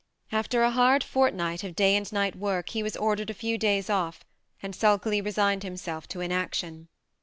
[0.31, 3.87] After a hard fortnight of day and night work he was ordered a few days
[3.87, 4.25] off,
[4.63, 6.87] and sulkily resigned himself to inaction.